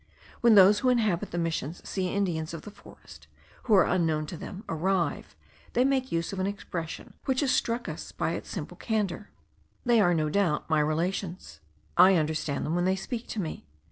[0.39, 3.27] When those who inhabit the missions see Indians of the forest,
[3.65, 5.35] who are unknown to them, arrive,
[5.73, 9.29] they make use of an expression, which has struck us by its simple candour:
[9.85, 11.59] they are, no doubt, my relations;
[11.97, 13.67] I understand them when they speak to me.